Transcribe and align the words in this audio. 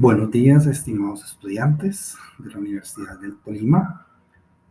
Buenos 0.00 0.30
días, 0.30 0.64
estimados 0.66 1.24
estudiantes 1.24 2.16
de 2.38 2.50
la 2.52 2.58
Universidad 2.58 3.18
del 3.18 3.36
Tolima, 3.38 4.06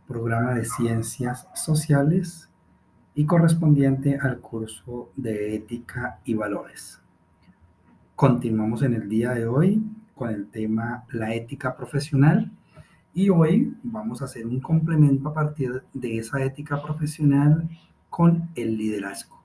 programa 0.06 0.54
de 0.54 0.64
Ciencias 0.64 1.46
Sociales 1.54 2.48
y 3.14 3.26
correspondiente 3.26 4.18
al 4.18 4.38
curso 4.38 5.10
de 5.16 5.54
Ética 5.54 6.18
y 6.24 6.32
Valores. 6.32 7.02
Continuamos 8.16 8.80
en 8.80 8.94
el 8.94 9.06
día 9.06 9.32
de 9.32 9.46
hoy 9.46 9.82
con 10.14 10.30
el 10.30 10.48
tema 10.48 11.04
la 11.10 11.34
ética 11.34 11.76
profesional 11.76 12.50
y 13.12 13.28
hoy 13.28 13.76
vamos 13.82 14.22
a 14.22 14.24
hacer 14.24 14.46
un 14.46 14.60
complemento 14.60 15.28
a 15.28 15.34
partir 15.34 15.82
de 15.92 16.16
esa 16.16 16.42
ética 16.42 16.82
profesional 16.82 17.68
con 18.08 18.48
el 18.54 18.78
liderazgo. 18.78 19.37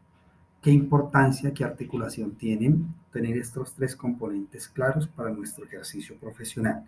¿Qué 0.63 0.71
importancia, 0.71 1.53
qué 1.53 1.65
articulación 1.65 2.35
tienen 2.35 2.95
tener 3.11 3.35
estos 3.35 3.73
tres 3.73 3.97
componentes 3.97 4.69
claros 4.69 5.09
para 5.09 5.29
nuestro 5.29 5.65
ejercicio 5.65 6.15
profesional? 6.15 6.85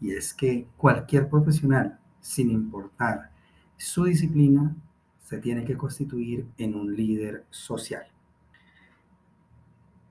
Y 0.00 0.12
es 0.12 0.32
que 0.32 0.66
cualquier 0.78 1.28
profesional, 1.28 1.98
sin 2.22 2.50
importar 2.50 3.30
su 3.76 4.04
disciplina, 4.04 4.74
se 5.22 5.36
tiene 5.36 5.66
que 5.66 5.76
constituir 5.76 6.46
en 6.56 6.74
un 6.74 6.96
líder 6.96 7.44
social. 7.50 8.04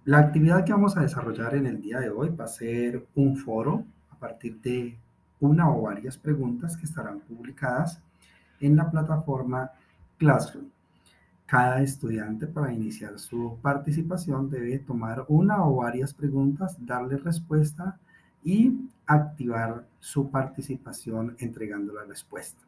La 0.05 0.19
actividad 0.19 0.63
que 0.63 0.73
vamos 0.73 0.95
a 0.95 1.01
desarrollar 1.01 1.55
en 1.55 1.65
el 1.65 1.81
día 1.81 1.99
de 1.99 2.11
hoy 2.11 2.29
va 2.29 2.45
a 2.45 2.47
ser 2.47 3.07
un 3.15 3.35
foro 3.37 3.85
a 4.11 4.19
partir 4.19 4.61
de 4.61 4.99
una 5.39 5.67
o 5.71 5.81
varias 5.81 6.15
preguntas 6.15 6.77
que 6.77 6.85
estarán 6.85 7.21
publicadas 7.21 8.03
en 8.59 8.75
la 8.75 8.91
plataforma 8.91 9.71
Classroom. 10.19 10.69
Cada 11.49 11.81
estudiante 11.81 12.45
para 12.45 12.71
iniciar 12.71 13.17
su 13.17 13.57
participación 13.59 14.51
debe 14.51 14.77
tomar 14.77 15.25
una 15.29 15.65
o 15.65 15.77
varias 15.77 16.13
preguntas, 16.13 16.77
darle 16.79 17.17
respuesta 17.17 17.97
y 18.43 18.87
activar 19.07 19.87
su 19.99 20.29
participación 20.29 21.35
entregando 21.39 21.91
la 21.91 22.03
respuesta. 22.03 22.61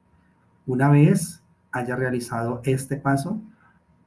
Una 0.65 0.89
vez 0.89 1.43
haya 1.71 1.95
realizado 1.95 2.61
este 2.63 2.97
paso, 2.97 3.39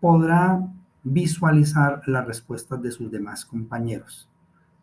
podrá 0.00 0.66
visualizar 1.04 2.02
las 2.08 2.26
respuestas 2.26 2.82
de 2.82 2.90
sus 2.90 3.12
demás 3.12 3.44
compañeros. 3.44 4.28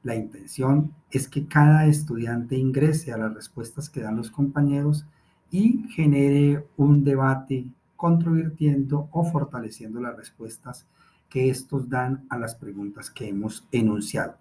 La 0.04 0.16
intención 0.16 0.94
es 1.10 1.28
que 1.28 1.48
cada 1.48 1.86
estudiante 1.86 2.56
ingrese 2.56 3.12
a 3.12 3.18
las 3.18 3.34
respuestas 3.34 3.90
que 3.90 4.00
dan 4.00 4.16
los 4.16 4.32
compañeros 4.32 5.06
y 5.52 5.86
genere 5.90 6.66
un 6.78 7.04
debate 7.04 7.66
controvirtiendo 8.02 9.10
o 9.12 9.24
fortaleciendo 9.24 10.02
las 10.02 10.18
respuestas 10.18 10.88
que 11.30 11.52
estos 11.52 11.88
dan 11.88 12.26
a 12.32 12.40
las 12.40 12.56
preguntas 12.56 13.12
que 13.12 13.30
hemos 13.30 13.68
enunciado. 13.72 14.38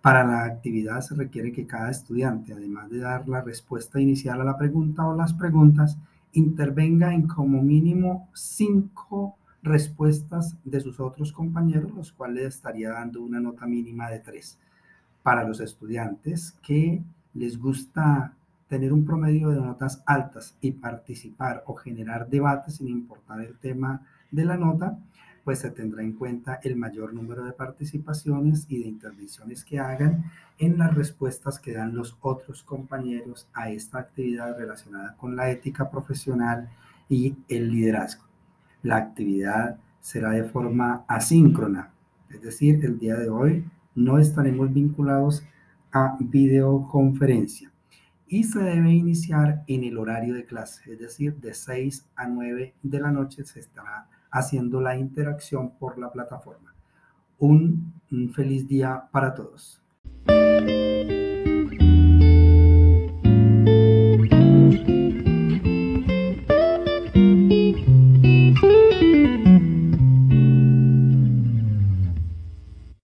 Para 0.00 0.22
la 0.22 0.44
actividad 0.44 1.00
se 1.00 1.16
requiere 1.16 1.50
que 1.50 1.66
cada 1.66 1.90
estudiante, 1.90 2.52
además 2.52 2.90
de 2.90 3.00
dar 3.00 3.28
la 3.28 3.42
respuesta 3.42 4.00
inicial 4.00 4.40
a 4.40 4.44
la 4.44 4.56
pregunta 4.56 5.04
o 5.04 5.16
las 5.16 5.32
preguntas, 5.32 5.98
intervenga 6.32 7.12
en 7.12 7.26
como 7.26 7.60
mínimo 7.60 8.28
cinco 8.34 9.34
respuestas 9.64 10.54
de 10.64 10.80
sus 10.80 11.00
otros 11.00 11.32
compañeros, 11.32 11.92
los 11.92 12.12
cuales 12.12 12.54
estaría 12.54 12.90
dando 12.90 13.20
una 13.20 13.40
nota 13.40 13.66
mínima 13.66 14.08
de 14.10 14.20
tres. 14.20 14.60
Para 15.24 15.42
los 15.42 15.58
estudiantes 15.58 16.52
que 16.62 17.02
les 17.34 17.58
gusta 17.58 18.32
tener 18.68 18.92
un 18.92 19.04
promedio 19.04 19.50
de 19.50 19.60
notas 19.60 20.02
altas 20.06 20.56
y 20.60 20.72
participar 20.72 21.62
o 21.66 21.74
generar 21.74 22.28
debates 22.28 22.76
sin 22.76 22.88
importar 22.88 23.40
el 23.40 23.56
tema 23.58 24.02
de 24.30 24.44
la 24.44 24.56
nota, 24.56 24.98
pues 25.44 25.58
se 25.58 25.70
tendrá 25.70 26.02
en 26.02 26.12
cuenta 26.12 26.58
el 26.62 26.74
mayor 26.76 27.12
número 27.12 27.44
de 27.44 27.52
participaciones 27.52 28.66
y 28.68 28.82
de 28.82 28.88
intervenciones 28.88 29.64
que 29.64 29.78
hagan 29.78 30.24
en 30.58 30.78
las 30.78 30.94
respuestas 30.94 31.58
que 31.58 31.74
dan 31.74 31.94
los 31.94 32.16
otros 32.20 32.62
compañeros 32.62 33.46
a 33.52 33.68
esta 33.70 33.98
actividad 33.98 34.56
relacionada 34.58 35.14
con 35.16 35.36
la 35.36 35.50
ética 35.50 35.90
profesional 35.90 36.70
y 37.08 37.36
el 37.48 37.70
liderazgo. 37.70 38.24
La 38.82 38.96
actividad 38.96 39.78
será 40.00 40.30
de 40.30 40.44
forma 40.44 41.04
asíncrona, 41.06 41.90
es 42.30 42.40
decir, 42.40 42.82
el 42.84 42.98
día 42.98 43.16
de 43.16 43.28
hoy 43.28 43.64
no 43.94 44.18
estaremos 44.18 44.72
vinculados 44.72 45.44
a 45.92 46.16
videoconferencia 46.18 47.73
y 48.26 48.44
se 48.44 48.60
debe 48.60 48.90
iniciar 48.92 49.64
en 49.66 49.84
el 49.84 49.98
horario 49.98 50.34
de 50.34 50.44
clase, 50.44 50.92
es 50.92 50.98
decir, 50.98 51.36
de 51.36 51.54
6 51.54 52.06
a 52.16 52.26
9 52.26 52.74
de 52.82 53.00
la 53.00 53.10
noche 53.10 53.44
se 53.44 53.60
estará 53.60 54.08
haciendo 54.30 54.80
la 54.80 54.96
interacción 54.96 55.70
por 55.78 55.98
la 55.98 56.10
plataforma. 56.10 56.74
Un, 57.38 57.92
feliz 58.34 58.66
día 58.66 59.08
para 59.10 59.34
todos. 59.34 59.80